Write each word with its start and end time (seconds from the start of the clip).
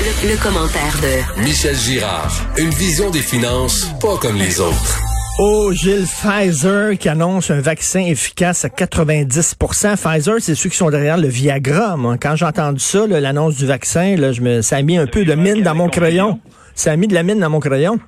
Le, 0.00 0.30
le 0.30 0.42
commentaire 0.42 0.96
de 1.02 1.42
Michel 1.42 1.76
Girard. 1.76 2.32
Une 2.56 2.70
vision 2.70 3.10
des 3.10 3.20
finances 3.20 3.90
pas 4.00 4.16
comme 4.16 4.36
les 4.36 4.58
autres. 4.58 4.98
Oh, 5.38 5.72
Gilles, 5.72 6.06
Pfizer 6.06 6.96
qui 6.98 7.08
annonce 7.10 7.50
un 7.50 7.60
vaccin 7.60 8.00
efficace 8.00 8.64
à 8.64 8.68
90% 8.68 9.96
Pfizer, 9.96 10.36
c'est 10.40 10.54
ceux 10.54 10.70
qui 10.70 10.76
sont 10.78 10.88
derrière 10.88 11.18
le 11.18 11.28
Viagra. 11.28 11.98
Moi. 11.98 12.16
Quand 12.16 12.34
j'ai 12.34 12.46
entendu 12.46 12.80
ça, 12.80 13.06
l'annonce 13.06 13.56
du 13.56 13.66
vaccin, 13.66 14.16
là, 14.16 14.32
je 14.32 14.40
me, 14.40 14.62
ça 14.62 14.76
a 14.76 14.82
mis 14.82 14.96
un 14.96 15.06
peu 15.06 15.26
de 15.26 15.34
mine 15.34 15.62
dans 15.62 15.74
mon 15.74 15.90
crayon. 15.90 16.40
Ça 16.74 16.92
a 16.92 16.96
mis 16.96 17.06
de 17.06 17.14
la 17.14 17.22
mine 17.22 17.38
dans 17.38 17.50
mon 17.50 17.60
crayon. 17.60 17.98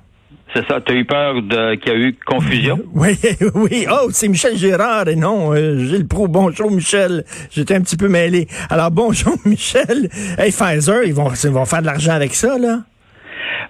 C'est 0.53 0.67
ça, 0.67 0.79
tu 0.81 0.93
as 0.93 0.95
eu 0.95 1.05
peur 1.05 1.33
qu'il 1.35 1.87
y 1.87 1.95
a 1.95 1.95
eu 1.95 2.15
confusion? 2.25 2.79
Oui, 2.93 3.17
oui. 3.55 3.87
Oh, 3.89 4.09
c'est 4.11 4.27
Michel 4.27 4.55
Gérard 4.55 5.07
et 5.07 5.15
non 5.15 5.51
euh, 5.53 5.79
Gilles 5.79 6.07
Pro. 6.07 6.27
Bonjour, 6.27 6.69
Michel. 6.69 7.23
J'étais 7.51 7.75
un 7.75 7.81
petit 7.81 7.97
peu 7.97 8.07
mêlé. 8.07 8.47
Alors, 8.69 8.91
bonjour, 8.91 9.35
Michel. 9.45 10.09
Hey, 10.37 10.51
Pfizer, 10.51 11.03
ils 11.05 11.13
vont, 11.13 11.31
ils 11.31 11.49
vont 11.49 11.65
faire 11.65 11.81
de 11.81 11.87
l'argent 11.87 12.13
avec 12.13 12.35
ça, 12.35 12.57
là? 12.59 12.79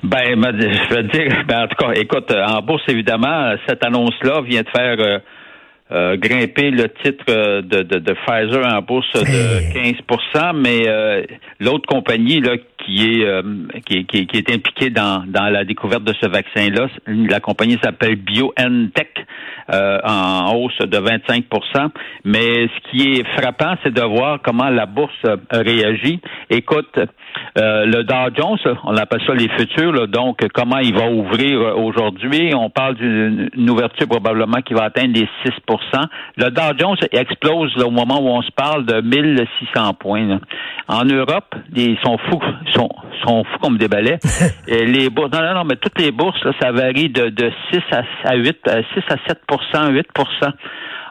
Ben, 0.04 0.36
je 0.36 0.96
veux 0.96 1.04
dire, 1.04 1.44
ben, 1.48 1.64
en 1.64 1.68
tout 1.68 1.76
cas, 1.78 1.94
écoute, 1.94 2.30
en 2.32 2.62
bourse, 2.62 2.84
évidemment, 2.90 3.56
cette 3.68 3.86
annonce-là 3.86 4.42
vient 4.42 4.62
de 4.62 4.70
faire 4.70 4.98
euh, 5.00 5.20
euh, 5.94 6.18
grimper 6.18 6.72
le 6.72 6.90
titre 6.90 7.26
euh, 7.30 7.62
de, 7.62 7.84
de, 7.84 8.00
de, 8.00 8.14
Pfizer 8.14 8.66
en 8.66 8.82
bourse 8.82 9.14
de 9.14 9.74
15% 9.74 10.54
mais 10.56 10.86
l'autre 11.60 11.86
compagnie 11.88 12.42
là, 12.42 12.56
qui 12.84 13.22
est, 13.22 13.26
qui, 13.86 14.06
qui, 14.06 14.28
qui, 14.28 14.38
est 14.38 14.50
impliquée 14.50 14.90
dans, 14.90 15.24
dans 15.28 15.50
la 15.50 15.64
découverte 15.64 16.04
de 16.04 16.14
ce 16.20 16.28
vaccin-là, 16.28 16.88
la 17.06 17.40
compagnie 17.40 17.78
s'appelle 17.84 18.16
BioNTech, 18.16 19.23
en 19.72 20.54
hausse 20.56 20.78
de 20.80 20.98
25% 20.98 21.90
Mais 22.26 22.68
ce 22.68 22.92
qui 22.92 23.14
est 23.14 23.28
frappant, 23.38 23.76
c'est 23.84 23.94
de 23.94 24.02
voir 24.02 24.40
comment 24.44 24.70
la 24.70 24.86
bourse 24.86 25.26
réagit. 25.52 26.20
Écoute, 26.50 27.00
euh, 27.58 27.86
le 27.86 28.04
Dow 28.04 28.36
Jones, 28.36 28.78
on 28.84 28.98
appelle 28.98 29.22
ça 29.28 29.34
les 29.34 29.50
futurs, 29.50 30.08
donc 30.08 30.40
comment 30.54 30.80
il 30.80 30.94
va 30.94 31.08
ouvrir 31.10 31.62
euh, 31.62 31.74
aujourd'hui? 31.76 32.52
On 32.56 32.70
parle 32.72 32.96
d'une 32.96 33.70
ouverture 33.70 34.08
probablement 34.08 34.62
qui 34.62 34.74
va 34.74 34.86
atteindre 34.86 35.14
les 35.14 35.28
6% 35.46 36.04
Le 36.38 36.50
Dow 36.50 36.78
Jones 36.80 36.98
explose 37.12 37.72
au 37.84 37.92
moment 37.92 38.20
où 38.22 38.28
on 38.30 38.42
se 38.42 38.52
parle 38.52 38.86
de 38.86 39.02
1600 39.02 39.94
points. 40.00 40.40
En 40.88 41.06
Europe, 41.06 41.54
ils 41.76 41.98
sont 42.04 42.18
fous, 42.30 42.42
sont, 42.72 42.90
sont 43.24 43.44
fous 43.44 43.60
comme 43.62 43.78
des 43.78 43.88
balais. 43.88 44.18
Et 44.68 44.86
les 44.86 45.10
bourses, 45.10 45.32
non, 45.32 45.42
non, 45.42 45.54
non, 45.54 45.64
mais 45.64 45.76
toutes 45.76 46.00
les 46.00 46.12
bourses, 46.12 46.46
ça 46.60 46.72
varie 46.72 47.10
de, 47.10 47.30
de 47.30 47.52
6 47.72 47.82
à, 48.26 48.36
8, 48.36 48.58
6 48.66 49.04
à 49.10 49.16
7 49.28 49.42
8 49.74 50.08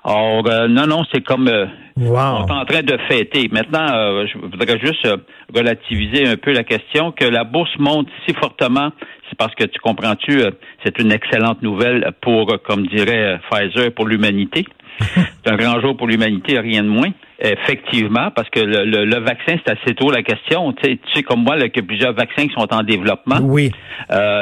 Or, 0.04 0.42
euh, 0.48 0.66
non, 0.66 0.86
non, 0.88 1.02
c'est 1.12 1.20
comme 1.20 1.46
euh, 1.46 1.66
on 1.96 2.46
est 2.46 2.50
en 2.50 2.64
train 2.64 2.82
de 2.82 2.98
fêter. 3.08 3.48
Maintenant, 3.52 3.86
euh, 3.92 4.26
je 4.26 4.36
voudrais 4.36 4.78
juste 4.80 5.06
relativiser 5.54 6.26
un 6.26 6.36
peu 6.36 6.52
la 6.52 6.64
question 6.64 7.12
que 7.12 7.24
la 7.24 7.44
bourse 7.44 7.70
monte 7.78 8.08
si 8.26 8.34
fortement. 8.34 8.90
C'est 9.28 9.38
parce 9.38 9.54
que 9.54 9.64
tu 9.64 9.78
comprends-tu, 9.78 10.42
c'est 10.84 10.98
une 10.98 11.12
excellente 11.12 11.62
nouvelle 11.62 12.12
pour, 12.20 12.60
comme 12.64 12.86
dirait 12.88 13.40
Pfizer, 13.50 13.92
pour 13.94 14.06
l'humanité. 14.06 14.66
c'est 15.00 15.50
un 15.50 15.56
grand 15.56 15.80
jour 15.80 15.96
pour 15.96 16.06
l'humanité, 16.06 16.58
rien 16.58 16.82
de 16.82 16.88
moins. 16.88 17.10
Effectivement, 17.40 18.30
parce 18.30 18.50
que 18.50 18.60
le, 18.60 19.04
le, 19.04 19.18
vaccin, 19.20 19.56
c'est 19.64 19.72
assez 19.72 19.94
tôt 19.94 20.10
la 20.10 20.22
question. 20.22 20.72
Tu 20.74 20.82
sais, 20.82 20.98
tu 20.98 21.12
sais 21.14 21.22
comme 21.22 21.44
moi 21.44 21.56
là, 21.56 21.70
que 21.70 21.80
plusieurs 21.80 22.12
vaccins 22.12 22.46
qui 22.46 22.52
sont 22.52 22.72
en 22.72 22.82
développement. 22.82 23.38
Oui. 23.40 23.70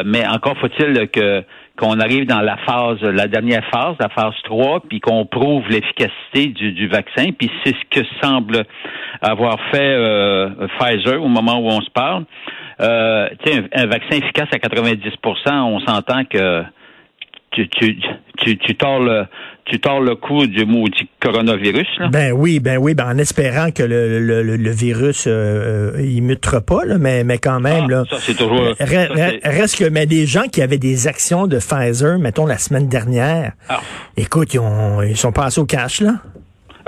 mais 0.07 0.27
encore 0.27 0.57
faut-il 0.59 1.09
que 1.09 1.45
qu'on 1.81 1.99
arrive 1.99 2.27
dans 2.27 2.43
la 2.43 2.59
phase, 2.59 3.01
la 3.01 3.27
dernière 3.27 3.65
phase, 3.73 3.97
la 3.99 4.11
phase 4.11 4.35
3, 4.45 4.81
puis 4.89 5.01
qu'on 5.01 5.25
prouve 5.25 5.67
l'efficacité 5.71 6.49
du, 6.49 6.73
du, 6.73 6.89
vaccin. 6.89 7.31
Puis 7.37 7.51
c'est 7.65 7.75
ce 7.75 8.01
que 8.03 8.07
semble 8.23 8.65
avoir 9.23 9.59
fait 9.71 9.95
euh, 9.97 10.51
Pfizer 10.79 11.23
au 11.23 11.29
moment 11.29 11.59
où 11.59 11.69
on 11.69 11.81
se 11.81 11.91
parle. 11.91 12.25
Euh, 12.81 13.29
un, 13.47 13.83
un 13.83 13.87
vaccin 13.87 14.17
efficace 14.17 14.49
à 14.53 14.59
90% 14.59 15.51
on 15.51 15.81
s'entend 15.81 16.25
que 16.25 16.63
tu, 17.51 17.69
tu, 17.69 17.99
tu, 18.39 18.59
tu 18.59 18.77
tords 18.77 19.01
le, 19.01 19.27
tu 19.65 19.81
tords 19.81 20.01
le 20.01 20.17
coup 20.17 20.47
du 20.47 20.65
maudit 20.65 21.09
coronavirus. 21.21 21.87
Là? 21.99 22.09
Ben 22.09 22.33
oui, 22.33 22.61
ben 22.61 22.79
oui, 22.79 22.95
ben 22.95 23.07
en 23.07 23.19
espérant 23.19 23.71
que 23.71 23.83
le, 23.83 24.19
le, 24.21 24.43
le 24.57 24.71
virus 24.71 25.27
euh, 25.27 25.95
euh 25.97 26.03
il 26.03 26.23
mutera 26.23 26.61
pas, 26.61 26.85
là, 26.85 26.99
mais, 26.99 27.25
mais 27.25 27.39
quand 27.39 27.61
même. 27.61 27.85
Ah, 27.87 27.91
là, 27.91 28.05
ça, 28.11 28.17
c'est 28.21 28.37
toujours. 28.37 28.75
reste 28.79 29.79
que 29.79 29.89
mais 29.89 30.07
des 30.07 30.27
gens 30.27 30.45
qui 30.51 30.63
avaient 30.63 30.79
des 30.79 31.07
actions 31.07 31.47
de 31.47 31.59
Pfizer, 31.59 32.19
mettons 32.19 32.47
la 32.47 32.59
semaine 32.59 32.89
dernière, 32.89 33.53
ah. 33.69 33.81
écoute, 34.17 34.55
ils, 34.55 34.61
ont, 34.61 35.03
ils 35.03 35.17
sont 35.17 35.33
passés 35.33 35.61
au 35.61 35.67
cash, 35.67 36.01
là. 36.01 36.15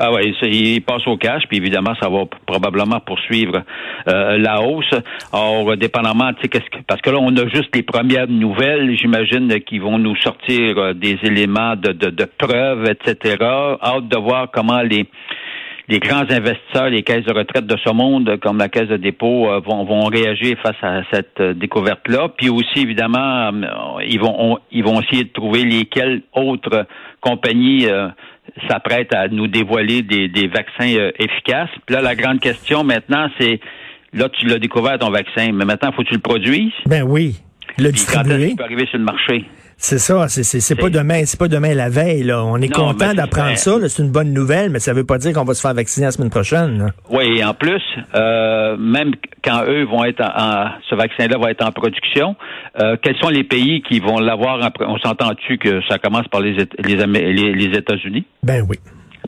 Ah 0.05 0.11
oui, 0.11 0.35
il 0.43 0.83
passe 0.83 1.07
au 1.07 1.17
cash, 1.17 1.45
puis 1.47 1.59
évidemment, 1.59 1.95
ça 2.03 2.09
va 2.09 2.25
probablement 2.45 2.99
poursuivre 2.99 3.63
euh, 4.09 4.37
la 4.37 4.61
hausse. 4.61 4.93
Or, 5.33 5.77
dépendamment, 5.77 6.33
tu 6.33 6.43
sais, 6.43 6.49
qu'est-ce 6.49 6.69
que, 6.77 6.83
parce 6.85 7.01
que 7.01 7.11
là, 7.11 7.19
on 7.21 7.37
a 7.37 7.47
juste 7.47 7.73
les 7.73 7.85
premières 7.85 8.27
nouvelles, 8.27 8.97
j'imagine, 8.99 9.61
qui 9.61 9.79
vont 9.79 10.01
nous 10.01 10.17
sortir 10.17 10.77
euh, 10.77 10.93
des 10.93 11.21
éléments 11.23 11.77
de, 11.77 11.93
de, 11.93 12.11
de 12.11 12.25
preuves, 12.25 12.85
etc. 12.91 13.37
Hâte 13.81 14.09
de 14.09 14.19
voir 14.19 14.49
comment 14.53 14.83
les 14.83 15.07
les 15.89 15.99
grands 15.99 16.31
investisseurs, 16.31 16.89
les 16.89 17.03
caisses 17.03 17.25
de 17.25 17.35
retraite 17.35 17.67
de 17.67 17.77
ce 17.85 17.93
monde, 17.93 18.39
comme 18.41 18.57
la 18.59 18.69
caisse 18.69 18.89
de 18.89 18.97
dépôt, 18.97 19.49
euh, 19.49 19.61
vont, 19.61 19.85
vont 19.85 20.05
réagir 20.07 20.57
face 20.65 20.77
à 20.83 21.03
cette 21.13 21.41
découverte-là. 21.41 22.29
Puis 22.37 22.49
aussi, 22.49 22.81
évidemment, 22.81 23.53
ils 24.05 24.19
vont 24.19 24.59
ils 24.73 24.83
vont 24.83 25.01
essayer 25.01 25.25
de 25.25 25.33
trouver 25.33 25.63
lesquelles 25.65 26.23
autres 26.35 26.87
compagnies 27.21 27.87
s'apprête 28.69 29.15
à 29.15 29.29
nous 29.29 29.47
dévoiler 29.47 30.03
des, 30.03 30.29
des 30.29 30.49
vaccins 30.49 30.95
euh, 30.95 31.11
efficaces. 31.19 31.71
Puis 31.87 31.95
là, 31.95 32.03
la 32.03 32.15
grande 32.15 32.41
question 32.41 32.85
maintenant, 32.85 33.29
c'est 33.39 33.61
là, 34.13 34.29
tu 34.29 34.47
l'as 34.47 34.59
découvert 34.59 34.99
ton 34.99 35.11
vaccin, 35.11 35.53
mais 35.53 35.65
maintenant, 35.65 35.93
faut 35.93 36.03
que 36.03 36.09
tu 36.09 36.15
le 36.15 36.21
produises? 36.21 36.73
Ben 36.87 37.03
oui. 37.03 37.37
Le 37.79 37.91
distribuer. 37.91 38.51
Quand 38.51 38.57
peut 38.57 38.65
arriver 38.65 38.87
sur 38.87 38.99
le 38.99 39.05
marché? 39.05 39.45
C'est 39.85 39.99
ça, 39.99 40.29
c'est 40.29 40.77
pas 40.77 40.91
demain, 40.91 41.25
c'est 41.25 41.39
pas 41.39 41.49
demain 41.49 41.75
la 41.75 41.89
veille. 41.89 42.23
Là. 42.23 42.45
On 42.45 42.57
est 42.59 42.73
content 42.73 43.15
d'apprendre 43.15 43.57
ça, 43.57 43.73
c'est 43.89 44.01
une 44.01 44.13
bonne 44.13 44.33
nouvelle, 44.33 44.71
mais 44.71 44.79
ça 44.79 44.93
veut 44.93 45.05
pas 45.05 45.19
dire 45.19 45.33
qu'on 45.33 45.43
va 45.43 45.55
se 45.55 45.61
faire 45.61 45.75
vacciner 45.75 46.07
la 46.07 46.13
semaine 46.13 46.31
prochaine. 46.31 46.93
Oui, 47.11 47.39
et 47.39 47.45
en 47.45 47.53
plus, 47.53 47.83
euh, 48.15 48.77
même 48.77 49.11
quand 49.43 49.65
eux 49.67 49.83
vont 49.85 50.05
être 50.05 50.23
en, 50.23 50.71
ce 50.89 50.95
vaccin-là 50.95 51.37
va 51.37 51.51
être 51.51 51.67
en 51.67 51.73
production, 51.73 52.37
euh, 52.81 52.97
quels 53.03 53.17
sont 53.17 53.29
les 53.29 53.43
pays 53.43 53.83
qui 53.83 53.99
vont 53.99 54.21
l'avoir 54.21 54.71
On 54.81 54.99
s'entend-tu 54.99 55.59
que 55.59 55.81
ça 55.89 55.99
commence 55.99 56.29
par 56.29 56.43
les, 56.43 56.57
les, 56.79 57.53
les 57.53 57.77
États-Unis? 57.77 58.25
Ben 58.45 58.65
oui. 58.69 58.77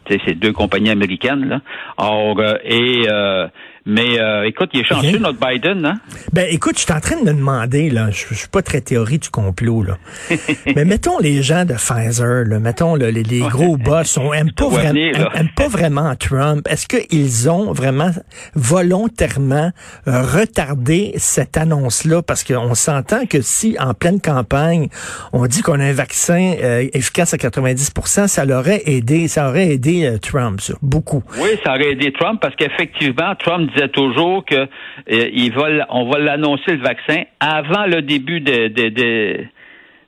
C'est 0.09 0.39
deux 0.39 0.53
compagnies 0.53 0.91
américaines. 0.91 1.49
Là. 1.49 1.61
Or, 1.97 2.39
euh, 2.39 2.55
et 2.65 3.07
euh, 3.11 3.49
mais 3.87 4.19
euh, 4.19 4.47
écoute, 4.47 4.71
il 4.73 4.81
est 4.81 4.85
chanceux, 4.85 5.19
notre 5.19 5.39
Biden, 5.39 5.85
hein? 5.85 6.01
Ben 6.33 6.47
écoute, 6.51 6.79
je 6.79 6.85
suis 6.85 6.93
en 6.93 7.01
train 7.01 7.17
de 7.17 7.31
me 7.31 7.35
demander, 7.35 7.91
là, 7.91 8.11
je, 8.11 8.35
suis 8.35 8.49
pas 8.49 8.63
très 8.63 8.81
théorie 8.81 9.19
du 9.19 9.29
complot, 9.29 9.83
là. 9.83 9.99
mais 10.75 10.87
mettons 10.87 11.19
les 11.19 11.43
gens 11.43 11.67
de 11.67 11.75
Pfizer, 11.75 12.45
là, 12.47 12.59
mettons 12.61 12.95
les, 12.95 13.13
les 13.13 13.41
gros 13.41 13.77
boss, 13.77 14.17
on 14.17 14.33
aime 14.33 14.53
pas, 14.53 14.69
vraiment, 14.69 14.95
aime, 15.35 15.49
pas 15.55 15.69
vraiment 15.69 16.15
Trump. 16.17 16.67
Est-ce 16.71 16.87
qu'ils 16.89 17.51
ont 17.51 17.73
vraiment 17.73 18.11
volontairement 18.55 19.71
euh, 20.09 20.23
retardé 20.23 21.13
cette 21.17 21.59
annonce-là? 21.59 22.23
Parce 22.23 22.43
qu'on 22.43 22.75
s'entend 22.75 23.27
que 23.27 23.43
si 23.43 23.77
en 23.79 23.93
pleine 23.93 24.21
campagne, 24.21 24.89
on 25.35 25.47
dit 25.47 25.61
qu'on 25.61 25.79
a 25.79 25.85
un 25.85 25.93
vaccin 25.93 26.55
euh, 26.63 26.89
efficace 26.95 27.35
à 27.35 27.37
90% 27.37 28.29
ça 28.29 28.45
l'aurait 28.47 28.83
aidé, 28.87 29.29
ça 29.29 29.51
aurait 29.51 29.69
aidé 29.69 30.17
Trump, 30.23 30.61
ça, 30.63 30.73
beaucoup. 30.81 31.23
Oui, 31.39 31.51
ça 31.63 31.73
aurait 31.73 31.93
aidé 31.93 32.13
Trump 32.13 32.41
parce 32.41 32.57
qu'effectivement, 32.57 33.35
Trump 33.35 33.74
disait 33.75 33.89
toujours 33.89 34.45
que 34.45 34.67
euh, 35.11 35.85
on 35.91 36.09
va 36.11 36.19
l'annoncer 36.19 36.73
le 36.73 36.83
vaccin 36.83 37.23
avant 37.41 37.87
le 37.87 38.03
début 38.03 38.41
de, 38.41 39.45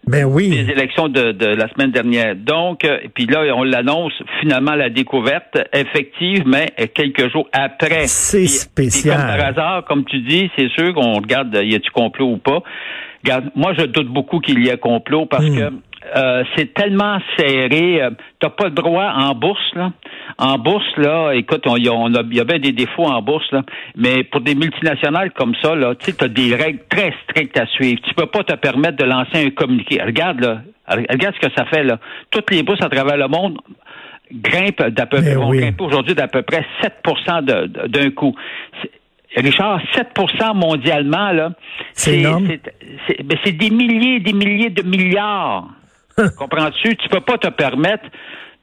ben 0.07 0.25
oui. 0.25 0.51
des 0.51 0.71
élections 0.71 1.09
de, 1.09 1.45
la 1.45 1.69
semaine 1.73 1.91
dernière. 1.91 2.37
Donc, 2.37 2.85
euh, 2.85 2.99
puis 3.15 3.27
là, 3.27 3.43
on 3.55 3.65
l'annonce 3.65 4.13
finalement 4.41 4.75
la 4.75 4.89
découverte 4.89 5.59
effective, 5.73 6.45
mais 6.47 6.67
quelques 6.95 7.31
jours 7.33 7.49
après. 7.53 8.07
C'est 8.07 8.47
spécial. 8.47 9.17
comme 9.17 9.27
par 9.27 9.47
hasard, 9.47 9.85
comme 9.85 10.05
tu 10.05 10.21
dis, 10.21 10.51
c'est 10.57 10.69
sûr 10.71 10.95
qu'on 10.95 11.15
regarde, 11.15 11.59
y 11.63 11.75
a-tu 11.75 11.91
complot 11.91 12.33
ou 12.33 12.37
pas. 12.39 12.63
Regarde, 13.25 13.51
moi, 13.57 13.75
je 13.77 13.85
doute 13.87 14.09
beaucoup 14.09 14.39
qu'il 14.39 14.65
y 14.65 14.69
ait 14.69 14.77
complot 14.77 15.27
parce 15.27 15.45
hmm. 15.45 15.57
que 15.57 15.73
euh, 16.15 16.45
c'est 16.57 16.75
tellement 16.75 17.19
serré. 17.37 18.03
Euh, 18.03 18.11
t'as 18.39 18.51
pas 18.51 18.65
le 18.65 18.71
droit 18.71 19.13
en 19.17 19.35
bourse 19.35 19.75
là. 19.75 19.93
En 20.39 20.59
bourse 20.59 20.97
là, 20.97 21.33
écoute, 21.33 21.65
on, 21.67 21.77
on 21.77 22.15
a, 22.15 22.23
il 22.23 22.37
y 22.37 22.41
avait 22.41 22.59
des 22.59 22.73
défauts 22.73 23.07
en 23.07 23.23
bourse 23.23 23.51
là, 23.53 23.63
mais 23.97 24.25
pour 24.25 24.41
des 24.41 24.55
multinationales 24.55 25.33
comme 25.33 25.55
ça 25.63 25.75
là, 25.75 25.95
tu 25.95 26.07
sais, 26.07 26.13
t'as 26.13 26.29
des 26.29 26.55
règles 26.55 26.81
très 26.89 27.13
strictes 27.25 27.59
à 27.59 27.67
suivre. 27.67 28.01
Tu 28.07 28.15
peux 28.15 28.27
pas 28.27 28.45
te 28.45 28.55
permettre 28.55 28.97
de 28.99 29.05
lancer 29.05 29.47
un 29.47 29.51
communiqué. 29.51 30.01
Regarde 30.03 30.41
là, 30.41 30.61
regarde 30.89 31.35
ce 31.41 31.49
que 31.49 31.55
ça 31.57 31.65
fait 31.67 31.83
là. 31.83 31.99
Toutes 32.31 32.51
les 32.51 32.63
bourses 32.63 32.83
à 32.83 32.89
travers 32.89 33.17
le 33.17 33.29
monde 33.29 33.59
grimpent 34.33 34.89
d'à 34.89 35.07
peu 35.07 35.21
près, 35.21 35.37
oui. 35.37 35.73
aujourd'hui 35.79 36.15
d'à 36.15 36.29
peu 36.29 36.43
près 36.43 36.65
7% 36.83 37.89
d'un 37.89 38.11
coup. 38.11 38.35
Richard, 39.37 39.81
7% 39.95 40.55
mondialement, 40.55 41.31
là, 41.33 41.51
c'est 41.93 42.25
c'est 43.45 43.53
des 43.53 43.71
milliers 43.71 44.17
et 44.17 44.21
des 44.21 44.33
milliers 44.33 44.71
de 44.71 44.83
milliards. 44.83 45.69
Comprends-tu? 46.37 46.97
Tu 46.97 47.09
peux 47.09 47.21
pas 47.21 47.37
te 47.37 47.49
permettre 47.49 48.05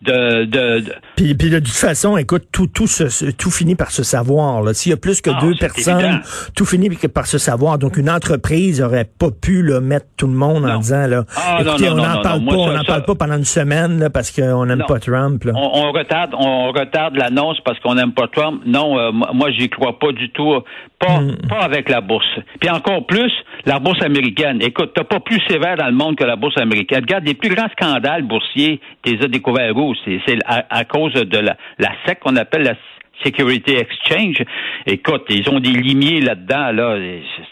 de, 0.03 0.45
de, 0.45 0.83
Puis, 1.15 1.35
puis 1.35 1.49
de 1.49 1.59
toute 1.59 1.67
façon, 1.69 2.17
écoute, 2.17 2.43
tout 2.51 2.67
tout 2.67 2.87
se, 2.87 3.31
tout 3.31 3.51
finit 3.51 3.75
par 3.75 3.91
se 3.91 4.03
savoir. 4.03 4.63
S'il 4.75 4.89
y 4.91 4.93
a 4.93 4.97
plus 4.97 5.21
que 5.21 5.29
Ah, 5.33 5.39
deux 5.41 5.55
personnes, 5.59 5.99
évident. 5.99 6.19
tout 6.55 6.65
finit 6.65 6.89
par 7.13 7.25
se 7.27 7.37
savoir. 7.37 7.77
Donc 7.77 7.97
une 7.97 8.09
entreprise 8.09 8.81
aurait 8.81 9.05
pas 9.05 9.29
pu 9.31 9.63
là, 9.63 9.79
mettre 9.79 10.05
tout 10.17 10.27
le 10.27 10.33
monde 10.33 10.65
en 10.65 10.77
disant 10.79 11.07
là, 11.07 11.23
Ah, 11.35 11.59
écoutez, 11.61 11.85
non, 11.89 11.93
on 11.93 11.95
n'en 11.97 12.21
parle 12.21 12.45
pas, 12.45 12.53
Moi, 12.53 12.55
on 12.55 12.71
n'en 12.71 12.77
ça- 12.79 12.83
parle 12.85 13.05
pas 13.05 13.15
pendant 13.15 13.37
une 13.37 13.45
semaine 13.45 13.99
là, 13.99 14.09
parce 14.09 14.31
qu'on 14.31 14.65
n'aime 14.65 14.83
pas 14.87 14.99
Trump. 14.99 15.43
Là. 15.43 15.53
on, 15.55 15.85
on 15.87 15.91
retarde, 15.91 16.31
on 16.37 16.71
retarde 16.71 17.15
l'annonce 17.15 17.57
parce 17.65 17.79
qu'on 17.79 17.95
n'aime 17.95 18.13
pas 18.13 18.27
Trump. 18.27 18.61
Non, 18.65 18.97
euh, 18.99 19.11
moi, 19.11 19.29
moi, 19.33 19.51
j'y 19.51 19.69
crois 19.69 19.97
pas 19.99 20.11
du 20.11 20.29
tout. 20.31 20.53
Pas, 20.99 21.19
Hmm. 21.19 21.35
pas 21.49 21.59
avec 21.59 21.89
la 21.89 21.99
bourse. 21.99 22.25
Puis 22.61 22.69
encore 22.69 23.05
plus, 23.05 23.31
la 23.65 23.79
bourse 23.79 24.01
américaine. 24.01 24.59
Écoute, 24.61 24.91
t'as 24.95 25.03
pas 25.03 25.19
plus 25.19 25.41
sévère 25.49 25.75
dans 25.75 25.87
le 25.87 25.91
monde 25.91 26.15
que 26.15 26.23
la 26.23 26.37
bourse 26.37 26.57
américaine. 26.57 27.01
Regarde, 27.01 27.25
les 27.25 27.33
plus 27.33 27.49
grands 27.53 27.67
scandales 27.77 28.23
boursiers, 28.23 28.79
tu 29.03 29.13
les 29.15 29.21
as 29.23 29.27
découverts 29.27 29.75
où? 29.75 29.92
C'est, 30.05 30.19
c'est 30.27 30.37
à, 30.45 30.65
à 30.69 30.85
cause 30.85 31.13
de 31.13 31.37
la, 31.37 31.57
la 31.79 31.89
SEC 32.05 32.19
qu'on 32.19 32.35
appelle 32.35 32.63
la 32.63 32.75
Security 33.23 33.75
Exchange. 33.75 34.43
Écoute, 34.85 35.23
ils 35.29 35.47
ont 35.49 35.59
des 35.59 35.69
limiers 35.69 36.19
là-dedans, 36.21 36.71
là. 36.71 36.97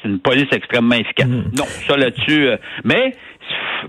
C'est 0.01 0.07
une 0.09 0.19
police 0.19 0.47
extrêmement 0.51 0.95
efficace. 0.95 1.27
Hmm. 1.27 1.43
Non, 1.57 1.65
ça 1.87 1.95
là-dessus. 1.95 2.47
euh, 2.47 2.57
mais, 2.83 3.13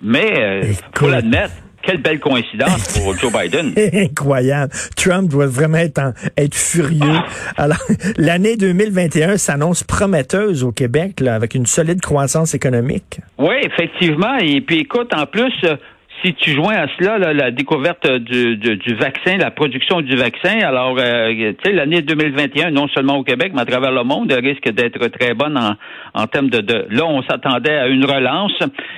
mais, 0.03 0.33
euh, 0.39 0.63
faut 0.97 1.09
l'admettre. 1.09 1.53
Quelle 1.85 1.99
belle 1.99 2.21
coïncidence 2.21 2.97
pour 3.01 3.13
Joe 3.19 3.33
Biden. 3.33 3.73
Incroyable. 3.93 4.73
Trump 4.97 5.29
doit 5.29 5.49
vraiment 5.49 5.79
être, 5.79 5.99
en- 5.99 6.13
être 6.37 6.55
furieux. 6.55 7.19
Alors, 7.57 7.79
l'année 8.19 8.57
2021 8.57 9.37
s'annonce 9.37 9.83
prometteuse 9.83 10.63
au 10.63 10.71
Québec, 10.71 11.19
là, 11.19 11.35
avec 11.35 11.57
une 11.57 11.67
solide 11.67 12.01
croissance 12.01 12.55
économique. 12.55 13.19
Oui, 13.37 13.57
effectivement. 13.65 14.37
Et 14.39 14.61
puis 14.61 14.79
écoute, 14.79 15.11
en 15.13 15.27
plus, 15.27 15.53
euh, 15.65 15.75
si 16.23 16.35
tu 16.35 16.53
joins 16.53 16.75
à 16.75 16.87
cela 16.97 17.19
là, 17.19 17.33
la 17.33 17.51
découverte 17.51 18.09
du, 18.09 18.57
du, 18.57 18.77
du 18.77 18.95
vaccin, 18.95 19.37
la 19.39 19.51
production 19.51 20.01
du 20.01 20.17
vaccin, 20.17 20.61
alors 20.61 20.97
euh, 20.99 21.33
tu 21.33 21.57
sais, 21.65 21.73
l'année 21.73 22.03
2021, 22.03 22.71
non 22.71 22.89
seulement 22.89 23.17
au 23.17 23.25
Québec, 23.25 23.53
mais 23.55 23.63
à 23.63 23.65
travers 23.65 23.91
le 23.91 24.05
monde, 24.05 24.31
elle 24.31 24.45
risque 24.45 24.71
d'être 24.71 25.07
très 25.09 25.35
bonne 25.35 25.59
en, 25.59 25.75
en 26.15 26.27
termes 26.27 26.49
de, 26.49 26.61
de 26.61 26.87
là, 26.91 27.05
on 27.07 27.23
s'attendait 27.23 27.77
à 27.77 27.89
une 27.89 28.05
relance, 28.05 28.57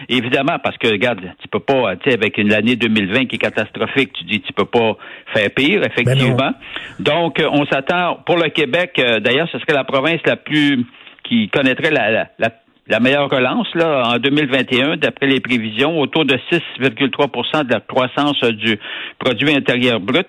évidemment, 0.09 0.59
parce 0.63 0.77
que 0.77 0.89
regarde, 0.89 1.21
tu 1.41 1.49
peux 1.49 1.61
pas, 1.61 1.97
tu 1.97 2.11
sais, 2.11 2.17
avec 2.17 2.39
une 2.39 2.53
année 2.53 2.77
2020 2.77 3.27
qui 3.27 3.37
est 3.37 3.39
catastrophique, 3.39 4.13
tu 4.13 4.25
dis 4.25 4.41
tu 4.41 4.53
peux 4.53 4.67
pas 4.67 4.97
faire 5.35 5.51
pire, 5.51 5.83
effectivement. 5.85 6.53
Donc, 7.01 7.41
euh, 7.41 7.49
on 7.51 7.65
s'attend 7.67 8.19
pour 8.27 8.37
le 8.37 8.51
Québec, 8.51 8.93
euh, 8.99 9.21
d'ailleurs, 9.21 9.49
ce 9.51 9.59
serait 9.59 9.73
la 9.73 9.85
province 9.85 10.21
la 10.27 10.37
plus 10.37 10.85
qui 11.25 11.49
connaîtrait 11.49 11.91
la, 11.91 12.11
la, 12.11 12.29
la 12.39 12.51
la 12.87 13.01
meilleure 13.01 13.31
relance 13.31 13.67
là 13.75 14.03
en 14.15 14.19
2021 14.19 14.97
d'après 14.99 15.27
les 15.27 15.41
prévisions 15.41 15.99
autour 16.01 16.25
de 16.27 16.37
6,3% 16.53 17.65
de 17.67 17.73
la 17.73 17.81
croissance 17.81 18.39
du 18.45 18.79
produit 19.19 19.55
intérieur 19.55 20.01
brut. 20.01 20.29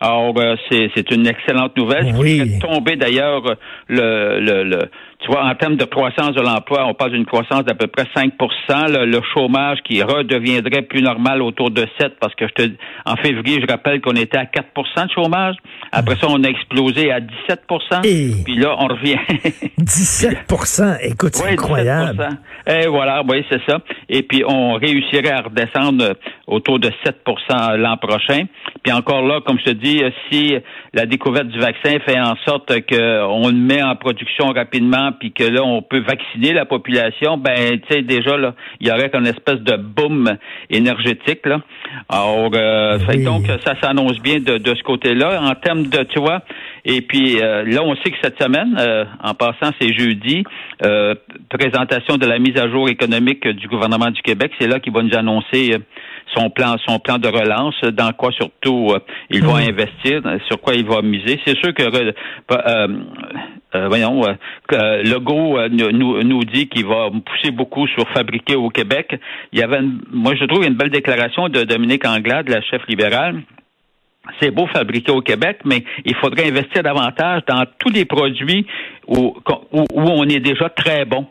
Alors 0.00 0.34
euh, 0.38 0.56
c'est 0.70 0.90
c'est 0.94 1.10
une 1.10 1.26
excellente 1.26 1.76
nouvelle. 1.76 2.12
Oui. 2.16 2.40
Qui 2.42 2.48
ferait 2.58 2.58
tomber 2.74 2.96
d'ailleurs 2.96 3.42
le, 3.88 4.38
le, 4.40 4.64
le 4.64 4.78
tu 5.20 5.32
vois 5.32 5.44
en 5.44 5.54
termes 5.56 5.74
de 5.76 5.84
croissance 5.84 6.32
de 6.34 6.40
l'emploi, 6.40 6.86
on 6.86 6.94
parle 6.94 7.10
d'une 7.12 7.26
croissance 7.26 7.64
d'à 7.64 7.74
peu 7.74 7.88
près 7.88 8.04
5 8.14 8.34
le, 8.88 9.04
le 9.04 9.20
chômage 9.34 9.78
qui 9.84 10.00
redeviendrait 10.00 10.82
plus 10.82 11.02
normal 11.02 11.42
autour 11.42 11.70
de 11.72 11.84
7 11.98 12.18
parce 12.20 12.34
que 12.36 12.46
je 12.46 12.52
te 12.52 12.70
en 13.04 13.16
février, 13.16 13.60
je 13.60 13.66
rappelle 13.66 14.00
qu'on 14.00 14.12
était 14.12 14.38
à 14.38 14.44
4% 14.44 15.06
de 15.06 15.10
chômage. 15.12 15.56
Après 15.90 16.14
ça, 16.16 16.28
on 16.28 16.44
a 16.44 16.48
explosé 16.48 17.10
à 17.10 17.20
17 17.20 17.62
Et- 18.04 18.30
Puis 18.44 18.56
là, 18.56 18.76
on 18.78 18.86
revient 18.86 19.16
17 19.78 20.46
Écoute, 21.02 21.34
c'est 21.34 21.44
oui, 21.44 21.52
incroyable. 21.54 21.77
17%. 21.84 22.36
Et 22.66 22.86
voilà, 22.86 23.22
oui, 23.28 23.44
c'est 23.50 23.60
ça. 23.66 23.78
Et 24.08 24.22
puis, 24.22 24.44
on 24.46 24.74
réussirait 24.74 25.30
à 25.30 25.42
redescendre 25.42 26.14
autour 26.46 26.78
de 26.78 26.90
7% 27.04 27.76
l'an 27.76 27.96
prochain. 27.96 28.44
Puis 28.82 28.92
encore 28.92 29.22
là, 29.22 29.40
comme 29.44 29.58
je 29.58 29.64
te 29.64 29.70
dis, 29.70 30.02
si 30.30 30.54
la 30.92 31.06
découverte 31.06 31.48
du 31.48 31.58
vaccin 31.58 31.98
fait 32.06 32.18
en 32.18 32.36
sorte 32.46 32.72
qu'on 32.86 33.48
le 33.48 33.56
met 33.56 33.82
en 33.82 33.96
production 33.96 34.46
rapidement, 34.46 35.12
puis 35.18 35.32
que 35.32 35.44
là, 35.44 35.62
on 35.62 35.82
peut 35.82 36.00
vacciner 36.00 36.52
la 36.52 36.64
population, 36.64 37.36
ben, 37.36 37.80
tu 37.80 37.94
sais, 37.94 38.02
déjà, 38.02 38.36
là, 38.36 38.54
il 38.80 38.88
y 38.88 38.90
aurait 38.90 39.10
une 39.14 39.26
espèce 39.26 39.60
de 39.60 39.76
boom 39.76 40.36
énergétique, 40.70 41.46
là. 41.46 41.60
Alors, 42.08 42.50
euh, 42.54 42.98
fait 43.00 43.18
donc, 43.18 43.46
ça 43.64 43.74
s'annonce 43.80 44.20
bien 44.20 44.40
de, 44.40 44.58
de 44.58 44.74
ce 44.74 44.82
côté-là. 44.82 45.40
En 45.42 45.54
termes 45.54 45.86
de, 45.86 46.02
tu 46.04 46.20
vois, 46.20 46.42
et 46.88 47.02
puis 47.02 47.40
euh, 47.40 47.62
là, 47.64 47.82
on 47.84 47.94
sait 47.96 48.10
que 48.10 48.16
cette 48.22 48.42
semaine, 48.42 48.74
euh, 48.78 49.04
en 49.22 49.34
passant, 49.34 49.70
c'est 49.80 49.92
jeudi, 49.96 50.42
euh, 50.84 51.14
présentation 51.50 52.16
de 52.16 52.26
la 52.26 52.38
mise 52.38 52.56
à 52.58 52.68
jour 52.68 52.88
économique 52.88 53.46
du 53.46 53.68
gouvernement 53.68 54.10
du 54.10 54.22
Québec. 54.22 54.52
C'est 54.58 54.66
là 54.68 54.80
qu'il 54.80 54.92
va 54.92 55.02
nous 55.02 55.14
annoncer 55.16 55.74
euh, 55.74 55.78
son 56.34 56.50
plan, 56.50 56.76
son 56.86 56.98
plan 56.98 57.18
de 57.18 57.28
relance, 57.28 57.78
dans 57.92 58.12
quoi 58.12 58.32
surtout 58.32 58.88
euh, 58.90 58.98
il 59.30 59.42
va 59.44 59.60
Mhm. 59.60 59.68
investir, 59.70 60.22
sur 60.46 60.60
quoi 60.60 60.74
il 60.74 60.86
va 60.86 61.02
miser. 61.02 61.38
C'est 61.46 61.56
sûr 61.58 61.72
que 61.74 61.82
euh, 61.82 62.12
euh, 62.52 62.88
euh, 63.74 63.88
voyons, 63.88 64.24
euh, 64.26 64.32
euh, 64.72 65.02
Legault 65.02 65.58
euh, 65.58 65.68
nous, 65.70 65.90
nous- 65.92 66.22
nous 66.22 66.44
dit 66.44 66.68
qu'il 66.68 66.86
va 66.86 67.10
pousser 67.10 67.50
beaucoup 67.50 67.86
sur 67.88 68.08
fabriquer 68.10 68.56
au 68.56 68.70
Québec. 68.70 69.14
Il 69.52 69.58
y 69.58 69.62
avait, 69.62 69.78
une- 69.78 70.00
moi 70.10 70.34
je 70.38 70.44
trouve 70.46 70.64
une 70.64 70.74
belle 70.74 70.90
déclaration 70.90 71.48
de 71.50 71.64
Dominique 71.64 72.06
Anglade, 72.06 72.48
la 72.48 72.62
chef 72.62 72.82
libérale. 72.88 73.42
C'est 74.40 74.50
beau 74.50 74.66
fabriquer 74.66 75.12
au 75.12 75.20
Québec, 75.20 75.58
mais 75.64 75.84
il 76.04 76.14
faudrait 76.16 76.48
investir 76.48 76.82
davantage 76.82 77.42
dans 77.48 77.64
tous 77.78 77.90
les 77.90 78.04
produits 78.04 78.66
où, 79.06 79.34
où, 79.72 79.80
où 79.92 80.00
on 80.00 80.24
est 80.24 80.40
déjà 80.40 80.68
très 80.68 81.04
bon. 81.04 81.26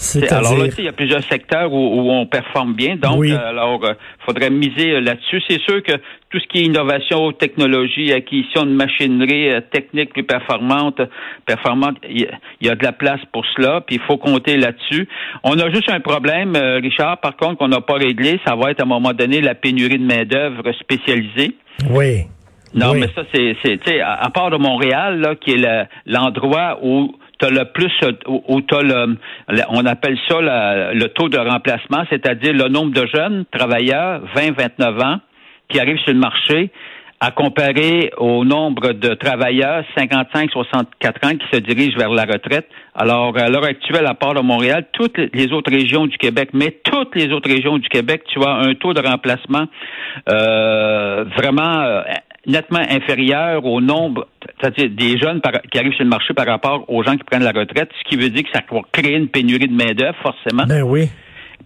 C'est- 0.00 0.32
Alors 0.32 0.56
là, 0.56 0.66
il 0.78 0.84
y 0.84 0.88
a 0.88 0.92
plusieurs 0.92 1.24
secteurs 1.24 1.72
où, 1.72 1.76
où 1.76 2.10
on 2.12 2.24
performe 2.26 2.74
bien. 2.74 2.94
Donc, 2.96 3.18
Oui. 3.18 3.32
euh, 3.32 3.48
alors, 3.48 3.80
il 3.84 4.24
faudrait 4.24 4.50
miser 4.50 4.92
euh, 4.92 5.00
là-dessus. 5.00 5.42
C'est 5.48 5.60
sûr 5.62 5.82
que 5.82 5.92
tout 6.30 6.38
ce 6.38 6.46
qui 6.46 6.58
est 6.58 6.64
innovation, 6.66 7.32
technologie, 7.32 8.12
acquisition 8.12 8.64
de 8.64 8.70
machinerie 8.70 9.50
euh, 9.50 9.60
technique 9.60 10.12
plus 10.12 10.22
performante, 10.22 11.00
performante, 11.46 11.96
il 12.08 12.20
y, 12.20 12.26
a- 12.26 12.38
il 12.60 12.68
y 12.68 12.70
a 12.70 12.76
de 12.76 12.84
la 12.84 12.92
place 12.92 13.20
pour 13.32 13.44
cela. 13.56 13.80
Puis 13.80 13.96
il 13.96 14.02
faut 14.02 14.18
compter 14.18 14.56
là-dessus. 14.56 15.08
On 15.42 15.58
a 15.58 15.68
juste 15.70 15.90
un 15.90 16.00
problème, 16.00 16.54
euh, 16.54 16.76
Richard, 16.80 17.18
par 17.18 17.36
contre, 17.36 17.56
qu'on 17.56 17.68
n'a 17.68 17.80
pas 17.80 17.94
réglé. 17.94 18.38
Ça 18.46 18.54
va 18.54 18.70
être 18.70 18.80
à 18.80 18.84
un 18.84 18.86
moment 18.86 19.12
donné 19.14 19.40
la 19.40 19.56
pénurie 19.56 19.98
de 19.98 20.04
main 20.06 20.24
d'œuvre 20.24 20.70
spécialisée. 20.78 21.56
Oui. 21.90 22.24
Non, 22.74 22.92
Oui. 22.92 23.00
mais 23.00 23.06
ça, 23.14 23.22
c'est, 23.32 23.56
c'est 23.64 23.78
tu 23.78 23.90
sais, 23.92 24.00
à, 24.00 24.12
à 24.14 24.30
part 24.30 24.50
de 24.50 24.56
Montréal, 24.58 25.20
là, 25.20 25.34
qui 25.36 25.52
est 25.52 25.56
le- 25.56 25.84
l'endroit 26.06 26.78
où 26.82 27.16
tu 27.38 27.46
as 27.46 27.50
le 27.50 27.64
plus, 27.72 27.90
euh, 28.02 28.12
où, 28.26 28.42
où 28.48 28.60
tu 28.60 28.74
le, 28.82 29.16
le- 29.48 29.62
on 29.70 29.86
appelle 29.86 30.18
ça 30.28 30.40
la- 30.42 30.92
le 30.92 31.08
taux 31.08 31.28
de 31.30 31.38
remplacement, 31.38 32.04
c'est-à-dire 32.10 32.52
le 32.52 32.68
nombre 32.68 32.92
de 32.92 33.06
jeunes 33.06 33.44
travailleurs, 33.50 34.20
20-29 34.36 35.02
ans, 35.02 35.20
qui 35.70 35.80
arrivent 35.80 35.98
sur 36.00 36.12
le 36.12 36.18
marché, 36.20 36.70
à 37.20 37.32
comparer 37.32 38.12
au 38.16 38.44
nombre 38.44 38.92
de 38.92 39.14
travailleurs 39.14 39.84
55-64 39.96 40.84
ans 41.26 41.36
qui 41.36 41.46
se 41.52 41.60
dirigent 41.60 41.98
vers 41.98 42.10
la 42.10 42.24
retraite. 42.24 42.68
Alors, 42.94 43.36
à 43.36 43.48
l'heure 43.48 43.64
actuelle, 43.64 44.06
à 44.06 44.14
part 44.14 44.34
de 44.34 44.40
Montréal, 44.40 44.86
toutes 44.92 45.18
les 45.34 45.52
autres 45.52 45.70
régions 45.70 46.06
du 46.06 46.16
Québec, 46.16 46.50
mais 46.52 46.76
toutes 46.84 47.16
les 47.16 47.32
autres 47.32 47.48
régions 47.50 47.78
du 47.78 47.88
Québec, 47.88 48.22
tu 48.28 48.42
as 48.44 48.50
un 48.50 48.74
taux 48.74 48.94
de 48.94 49.00
remplacement 49.00 49.66
euh, 50.28 51.24
vraiment 51.36 51.80
euh, 51.80 52.02
nettement 52.46 52.84
inférieur 52.88 53.64
au 53.64 53.80
nombre, 53.80 54.28
c'est-à-dire 54.60 54.88
des 54.90 55.18
jeunes 55.18 55.40
qui 55.72 55.78
arrivent 55.78 55.94
sur 55.94 56.04
le 56.04 56.10
marché 56.10 56.34
par 56.34 56.46
rapport 56.46 56.84
aux 56.88 57.02
gens 57.02 57.16
qui 57.16 57.24
prennent 57.24 57.44
la 57.44 57.52
retraite, 57.52 57.90
ce 57.98 58.08
qui 58.08 58.16
veut 58.16 58.30
dire 58.30 58.44
que 58.44 58.50
ça 58.52 58.62
va 58.70 58.80
créer 58.92 59.16
une 59.16 59.28
pénurie 59.28 59.68
de 59.68 59.74
main-d'œuvre, 59.74 60.16
forcément, 60.22 60.64
Ben 60.66 60.82
oui. 60.82 61.08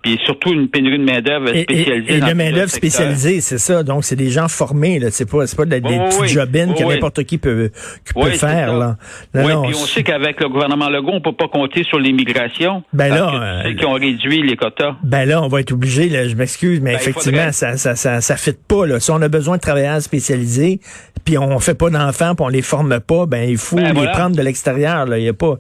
Puis 0.02 0.18
surtout 0.24 0.52
une 0.52 0.68
pénurie 0.68 0.98
de 0.98 1.04
main-d'œuvre 1.04 1.54
Et, 1.54 1.60
et- 1.60 1.62
spécialisée. 1.62 2.14
et 2.14 2.20
de 2.20 2.32
main-d'œuvre 2.32 2.70
spécialisée, 2.70 3.40
c'est 3.40 3.58
ça. 3.58 3.82
Donc, 3.82 4.04
c'est 4.04 4.16
des 4.16 4.30
gens 4.30 4.48
formés, 4.48 4.98
là. 4.98 5.08
C'est 5.10 5.30
pas, 5.30 5.46
c'est 5.46 5.56
pas 5.56 5.64
de 5.64 5.78
des 5.78 5.88
oui, 5.88 5.98
petites 6.08 6.20
oui. 6.22 6.28
jobines 6.28 6.74
que 6.74 6.82
Oui, 6.84 6.94
n'importe 6.94 7.22
qui 7.24 7.38
peut, 7.38 7.70
qui 8.04 8.12
Oui, 8.16 8.30
peut 8.30 8.36
faire, 8.36 8.76
là. 8.76 8.96
Non, 9.34 9.44
oui, 9.44 9.52
non, 9.52 9.62
puis 9.62 9.74
on 9.80 9.86
sait 9.86 10.02
qu'avec 10.02 10.40
le 10.40 10.48
gouvernement 10.48 10.88
Legault, 10.88 11.12
on 11.12 11.20
peut 11.20 11.36
pas 11.36 11.48
compter 11.48 11.84
sur 11.84 11.98
l'immigration. 11.98 12.82
Ben 12.92 13.10
parce 13.10 13.20
là, 13.20 13.26
que 13.26 13.36
tu 13.36 13.42
euh, 13.42 13.62
sais 13.70 13.76
qu'ils 13.76 13.86
ont 13.86 13.92
réduit 13.92 14.42
les 14.42 14.56
quotas. 14.56 14.96
Ben 15.04 15.24
là, 15.28 15.40
on 15.42 15.48
va 15.48 15.60
être 15.60 15.72
obligé, 15.72 16.08
là, 16.08 16.26
je 16.26 16.34
m'excuse, 16.34 16.80
mais 16.80 16.92
Ben, 16.92 16.96
effectivement, 17.00 17.38
faudrait. 17.38 17.52
ça, 17.52 17.76
ça, 17.76 17.94
ça, 17.94 18.20
ça 18.20 18.36
fit 18.36 18.54
pas, 18.66 18.86
là. 18.86 18.98
Si 18.98 19.10
on 19.10 19.22
a 19.22 19.28
besoin 19.28 19.56
de 19.56 19.62
travailleurs 19.62 20.00
spécialisés, 20.02 20.80
puis 21.24 21.38
on 21.38 21.58
fait 21.58 21.74
pas 21.74 21.90
d'enfants, 21.90 22.34
puis 22.34 22.44
on 22.44 22.48
les 22.48 22.62
forme 22.62 23.00
pas, 23.00 23.26
ben, 23.26 23.48
il 23.48 23.56
faut 23.58 23.76
Ben, 23.76 23.86
les 23.88 23.92
voilà. 23.92 24.12
prendre 24.12 24.36
de 24.36 24.42
l'extérieur. 24.42 25.06
Il 25.16 25.22
y 25.24 25.28
a 25.28 25.32
pas, 25.32 25.58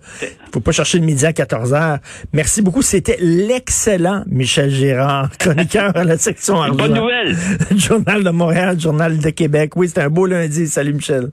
faut 0.52 0.60
pas 0.60 0.72
chercher 0.72 0.98
le 0.98 1.04
midi 1.04 1.24
à 1.26 1.32
14 1.32 1.72
heures. 1.74 1.98
Merci 2.32 2.62
beaucoup. 2.62 2.82
C'était 2.82 3.18
l'excellent 3.20 4.24
Michel 4.26 4.70
Gérard, 4.70 5.30
chroniqueur 5.38 5.96
à 5.96 6.04
la 6.04 6.18
section 6.18 6.62
Une 6.64 6.76
bonne 6.76 6.94
nouvelle. 6.94 7.36
Journal 7.76 8.24
de 8.24 8.30
Montréal, 8.30 8.78
Journal 8.80 9.18
de 9.18 9.30
Québec. 9.30 9.72
Oui, 9.76 9.88
c'est 9.88 10.00
un 10.00 10.08
beau 10.10 10.26
lundi. 10.26 10.66
Salut, 10.66 10.94
Michel. 10.94 11.30